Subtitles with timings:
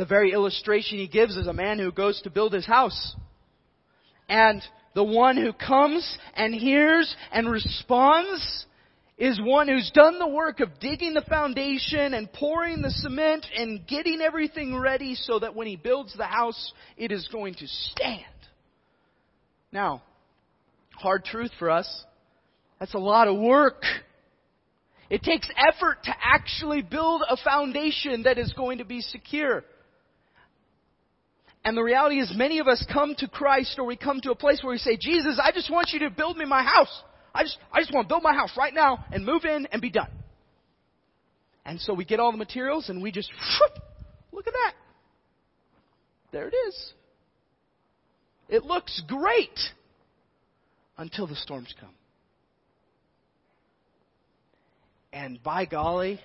[0.00, 3.14] The very illustration he gives is a man who goes to build his house.
[4.30, 4.62] And
[4.94, 8.64] the one who comes and hears and responds
[9.18, 13.86] is one who's done the work of digging the foundation and pouring the cement and
[13.86, 18.24] getting everything ready so that when he builds the house, it is going to stand.
[19.70, 20.02] Now,
[20.96, 22.04] hard truth for us.
[22.78, 23.82] That's a lot of work.
[25.10, 29.62] It takes effort to actually build a foundation that is going to be secure.
[31.64, 34.34] And the reality is many of us come to Christ or we come to a
[34.34, 37.02] place where we say, Jesus, I just want you to build me my house.
[37.34, 39.82] I just, I just want to build my house right now and move in and
[39.82, 40.10] be done.
[41.66, 43.82] And so we get all the materials and we just, whoop,
[44.32, 44.72] look at that.
[46.32, 46.92] There it is.
[48.48, 49.58] It looks great
[50.96, 51.94] until the storms come.
[55.12, 56.20] And by golly,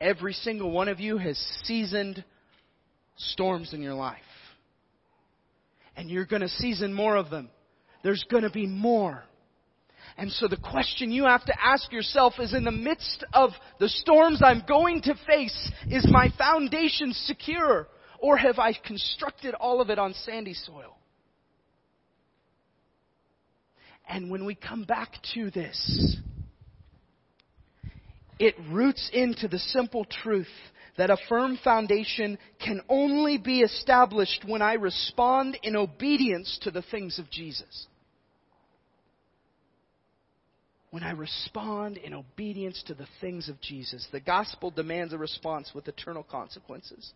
[0.00, 2.24] every single one of you has seasoned
[3.16, 4.18] storms in your life.
[6.00, 7.50] And you're going to season more of them.
[8.02, 9.22] There's going to be more.
[10.16, 13.88] And so the question you have to ask yourself is in the midst of the
[13.90, 17.86] storms I'm going to face, is my foundation secure?
[18.18, 20.96] Or have I constructed all of it on sandy soil?
[24.08, 26.16] And when we come back to this,
[28.38, 30.48] it roots into the simple truth
[31.00, 36.82] that a firm foundation can only be established when I respond in obedience to the
[36.82, 37.86] things of Jesus.
[40.90, 44.06] When I respond in obedience to the things of Jesus.
[44.12, 47.14] The gospel demands a response with eternal consequences.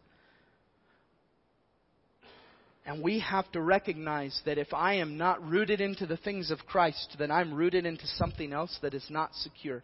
[2.87, 6.65] And we have to recognize that if I am not rooted into the things of
[6.65, 9.83] Christ, then I'm rooted into something else that is not secure.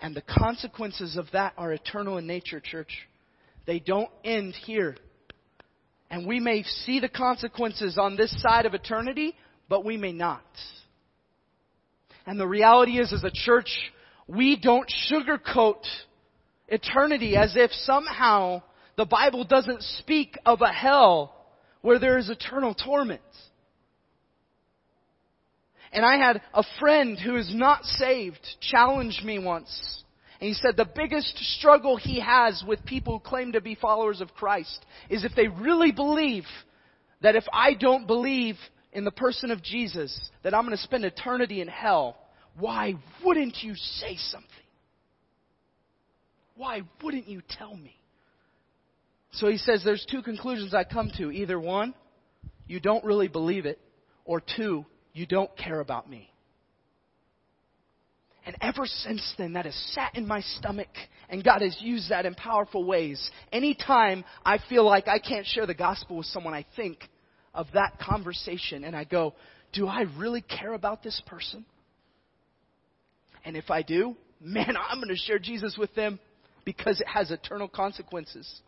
[0.00, 3.08] And the consequences of that are eternal in nature, church.
[3.66, 4.96] They don't end here.
[6.10, 9.34] And we may see the consequences on this side of eternity,
[9.68, 10.44] but we may not.
[12.26, 13.70] And the reality is, as a church,
[14.26, 15.82] we don't sugarcoat
[16.68, 18.62] eternity as if somehow
[18.96, 21.34] the Bible doesn't speak of a hell
[21.80, 23.22] where there is eternal torment.
[25.92, 30.02] And I had a friend who is not saved challenge me once.
[30.40, 34.20] And he said the biggest struggle he has with people who claim to be followers
[34.20, 36.44] of Christ is if they really believe
[37.22, 38.56] that if I don't believe
[38.92, 42.16] in the person of Jesus, that I'm going to spend eternity in hell,
[42.58, 42.94] why
[43.24, 44.48] wouldn't you say something?
[46.56, 47.96] Why wouldn't you tell me?
[49.32, 51.30] So he says there's two conclusions I come to.
[51.30, 51.94] Either one,
[52.66, 53.78] you don't really believe it,
[54.24, 54.84] or two,
[55.18, 56.30] you don't care about me.
[58.46, 60.88] And ever since then, that has sat in my stomach,
[61.28, 63.30] and God has used that in powerful ways.
[63.52, 67.00] Anytime I feel like I can't share the gospel with someone, I think
[67.52, 69.34] of that conversation and I go,
[69.74, 71.66] Do I really care about this person?
[73.44, 76.18] And if I do, man, I'm going to share Jesus with them
[76.64, 78.62] because it has eternal consequences.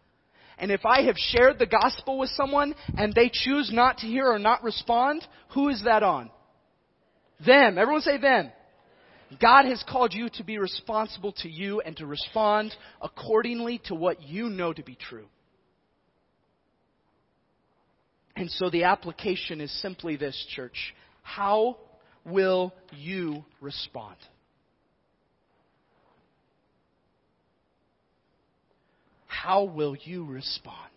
[0.59, 4.27] And if I have shared the gospel with someone and they choose not to hear
[4.31, 6.31] or not respond, who is that on?
[7.45, 7.79] Them.
[7.79, 8.51] Everyone say them.
[9.41, 14.23] God has called you to be responsible to you and to respond accordingly to what
[14.23, 15.27] you know to be true.
[18.35, 20.95] And so the application is simply this, church.
[21.23, 21.77] How
[22.25, 24.17] will you respond?
[29.27, 30.91] How will you respond?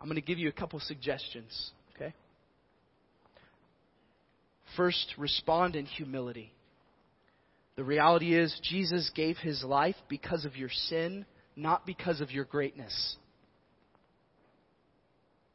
[0.00, 1.70] I'm going to give you a couple suggestions.
[4.76, 6.52] First, respond in humility.
[7.76, 12.44] The reality is, Jesus gave his life because of your sin, not because of your
[12.44, 13.16] greatness.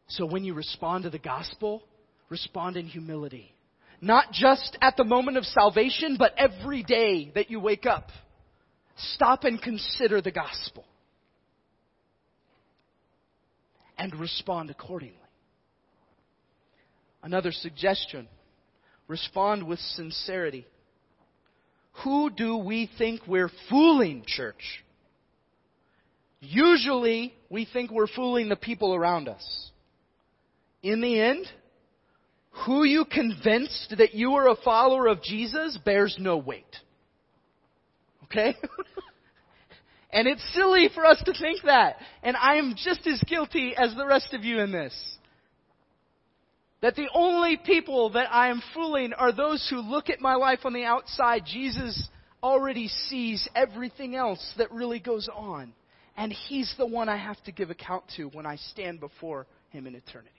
[0.07, 1.83] So when you respond to the gospel,
[2.29, 3.53] respond in humility.
[4.01, 8.09] Not just at the moment of salvation, but every day that you wake up.
[9.13, 10.83] Stop and consider the gospel.
[13.97, 15.15] And respond accordingly.
[17.23, 18.27] Another suggestion
[19.11, 20.65] Respond with sincerity.
[22.05, 24.85] Who do we think we're fooling, church?
[26.39, 29.71] Usually, we think we're fooling the people around us.
[30.81, 31.45] In the end,
[32.65, 36.73] who you convinced that you are a follower of Jesus bears no weight.
[38.23, 38.55] Okay?
[40.13, 41.97] and it's silly for us to think that.
[42.23, 44.93] And I am just as guilty as the rest of you in this.
[46.81, 50.59] That the only people that I am fooling are those who look at my life
[50.65, 51.43] on the outside.
[51.45, 52.09] Jesus
[52.41, 55.73] already sees everything else that really goes on.
[56.17, 59.85] And He's the one I have to give account to when I stand before Him
[59.85, 60.31] in eternity.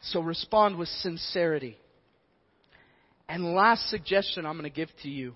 [0.00, 1.76] So respond with sincerity.
[3.28, 5.34] And last suggestion I'm going to give to you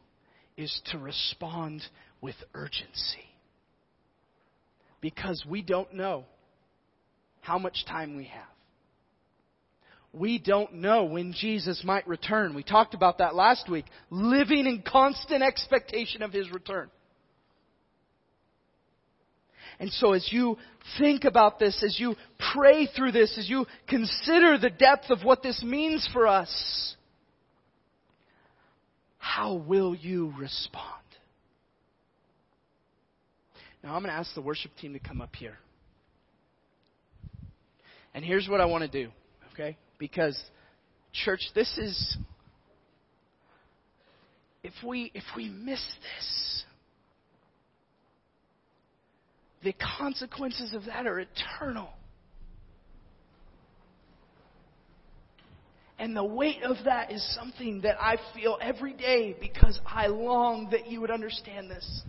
[0.56, 1.82] is to respond
[2.20, 3.24] with urgency.
[5.00, 6.24] Because we don't know
[7.40, 8.44] how much time we have.
[10.12, 12.54] We don't know when Jesus might return.
[12.54, 13.84] We talked about that last week.
[14.10, 16.90] Living in constant expectation of His return.
[19.78, 20.58] And so as you
[20.98, 22.16] think about this, as you
[22.54, 26.96] pray through this, as you consider the depth of what this means for us,
[29.16, 30.84] how will you respond?
[33.82, 35.56] Now I'm going to ask the worship team to come up here.
[38.12, 39.10] And here's what I want to do,
[39.52, 39.78] okay?
[40.00, 40.40] Because
[41.12, 42.16] church, this is
[44.64, 46.64] if we if we miss this,
[49.62, 51.90] the consequences of that are eternal.
[55.98, 60.68] And the weight of that is something that I feel every day because I long
[60.70, 62.02] that you would understand this.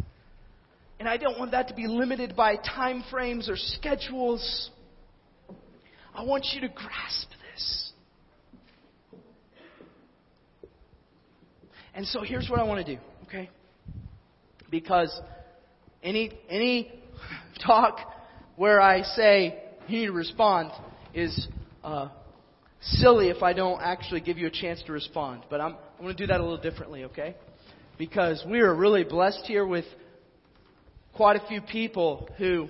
[0.98, 4.70] And I don't want that to be limited by time frames or schedules.
[6.16, 7.92] I want you to grasp this.
[11.94, 13.50] And so here's what I want to do, okay?
[14.70, 15.12] Because
[16.04, 16.92] any any
[17.66, 18.00] talk
[18.56, 20.72] where I say you need to respond
[21.14, 21.48] is
[21.84, 22.10] uh,
[22.82, 25.44] silly if I don't actually give you a chance to respond.
[25.50, 27.36] But I'm, I'm going to do that a little differently, okay?
[27.98, 29.86] Because we are really blessed here with
[31.16, 32.70] quite a few people who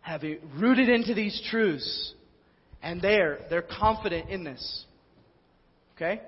[0.00, 0.22] have
[0.56, 2.12] rooted into these truths
[2.82, 4.84] and they're, they're confident in this.
[5.96, 6.20] Okay?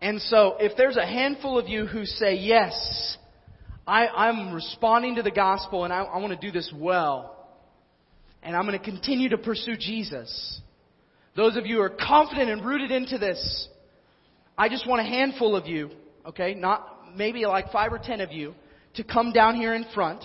[0.00, 3.16] And so if there's a handful of you who say, yes,
[3.86, 7.32] I, I'm responding to the gospel and I, I want to do this well,
[8.42, 10.60] and I'm going to continue to pursue Jesus.
[11.34, 13.68] Those of you who are confident and rooted into this,
[14.56, 15.90] I just want a handful of you,
[16.26, 18.54] okay, not maybe like five or ten of you,
[18.94, 20.22] to come down here in front.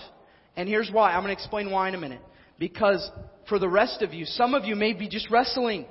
[0.56, 1.12] And here's why.
[1.12, 2.22] I'm going to explain why in a minute.
[2.60, 3.10] Because
[3.50, 5.86] for the rest of you, some of you may be just wrestling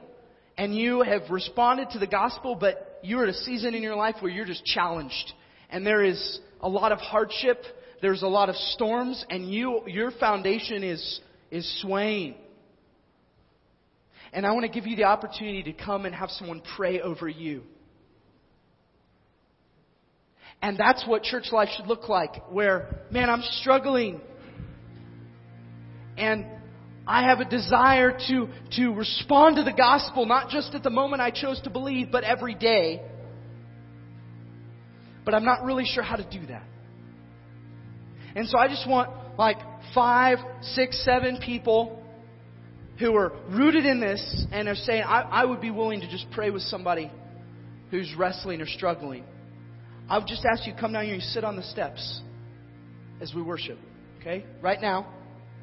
[0.56, 4.16] and you have responded to the gospel, but you're at a season in your life
[4.20, 5.32] where you're just challenged.
[5.70, 7.62] And there is a lot of hardship.
[8.02, 11.20] There's a lot of storms and you, your foundation is
[11.50, 12.34] is swaying.
[14.32, 17.28] And I want to give you the opportunity to come and have someone pray over
[17.28, 17.62] you.
[20.62, 24.20] And that's what church life should look like, where, man, I'm struggling.
[26.16, 26.46] And
[27.10, 31.20] I have a desire to, to respond to the gospel, not just at the moment
[31.20, 33.02] I chose to believe, but every day.
[35.24, 36.62] But I'm not really sure how to do that.
[38.36, 39.56] And so I just want like
[39.92, 42.00] five, six, seven people
[43.00, 46.30] who are rooted in this and are saying, I, I would be willing to just
[46.30, 47.10] pray with somebody
[47.90, 49.24] who's wrestling or struggling.
[50.08, 52.20] I would just ask you come down here and sit on the steps
[53.20, 53.80] as we worship.
[54.20, 54.44] Okay?
[54.62, 55.12] Right now,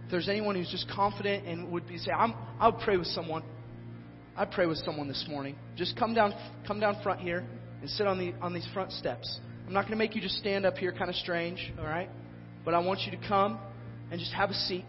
[0.08, 3.08] if there's anyone who's just confident and would be say, I'm, I would pray with
[3.08, 3.44] someone.
[4.38, 5.58] I'd pray with someone this morning.
[5.76, 6.34] Just come down,
[6.66, 7.46] come down front here
[7.82, 9.42] and sit on the on these front steps.
[9.66, 11.74] I'm not going to make you just stand up here, kind of strange.
[11.78, 12.10] All right?
[12.64, 13.60] But I want you to come
[14.10, 14.86] and just have a seat.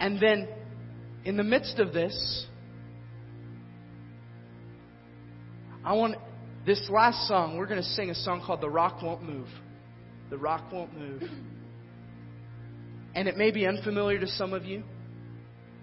[0.00, 0.48] And then,
[1.26, 2.46] in the midst of this,
[5.84, 6.14] I want
[6.64, 9.48] this last song, we're going to sing a song called The Rock Won't Move.
[10.30, 11.22] The Rock Won't Move.
[13.14, 14.82] And it may be unfamiliar to some of you,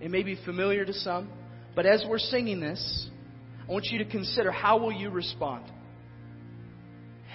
[0.01, 1.29] it may be familiar to some,
[1.75, 3.09] but as we're singing this,
[3.67, 5.65] I want you to consider how will you respond?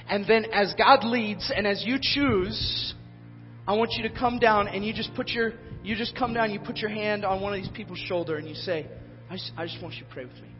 [0.09, 2.95] And then as God leads and as you choose,
[3.67, 6.51] I want you to come down and you just put your, you just come down,
[6.51, 8.87] you put your hand on one of these people's shoulder and you say,
[9.31, 10.55] I just, I just want you to pray with me.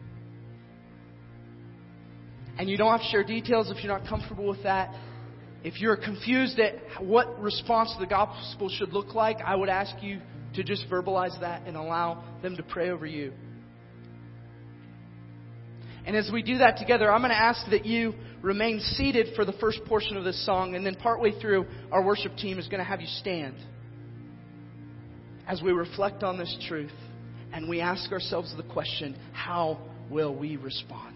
[2.57, 4.95] And you don't have to share details if you're not comfortable with that.
[5.65, 9.95] If you're confused at what response to the gospel should look like, I would ask
[9.99, 10.21] you
[10.53, 13.33] to just verbalize that and allow them to pray over you.
[16.05, 19.43] And as we do that together, I'm going to ask that you remain seated for
[19.43, 22.77] the first portion of this song, and then partway through, our worship team is going
[22.77, 23.55] to have you stand
[25.47, 26.93] as we reflect on this truth
[27.53, 29.79] and we ask ourselves the question how
[30.11, 31.15] will we respond?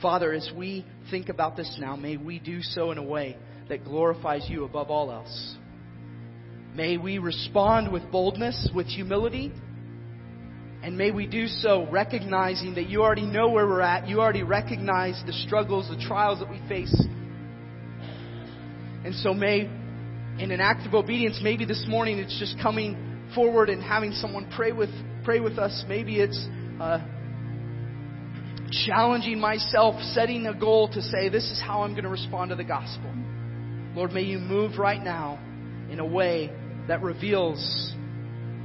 [0.00, 3.36] Father, as we think about this now, may we do so in a way
[3.68, 5.56] that glorifies you above all else.
[6.74, 9.52] May we respond with boldness, with humility,
[10.82, 14.06] and may we do so recognizing that you already know where we're at.
[14.06, 16.94] You already recognize the struggles, the trials that we face.
[19.04, 23.70] And so may, in an act of obedience, maybe this morning it's just coming forward
[23.70, 24.90] and having someone pray with,
[25.24, 25.84] pray with us.
[25.88, 26.46] Maybe it's,
[26.78, 26.98] uh,
[28.86, 32.56] challenging myself, setting a goal to say, this is how I'm going to respond to
[32.56, 33.10] the gospel.
[33.94, 35.38] Lord, may you move right now
[35.90, 36.50] in a way
[36.88, 37.94] that reveals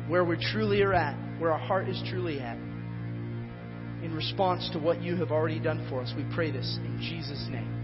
[0.08, 5.02] where we truly are at, where our heart is truly at, in response to what
[5.04, 6.12] you have already done for us.
[6.18, 7.79] We pray this in Jesus' name.